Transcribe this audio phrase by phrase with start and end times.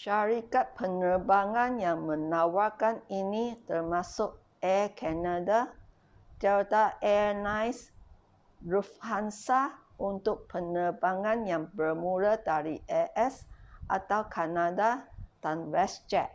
[0.00, 4.30] syarikat penerbangan yang menawarkan ini termasuk
[4.70, 5.60] air canada
[6.42, 7.80] delta air lines
[8.70, 9.62] lufthansa
[10.10, 13.34] untuk penerbangan yang bermula dari a.s.
[13.96, 14.90] atau kanada
[15.44, 16.30] dan westjet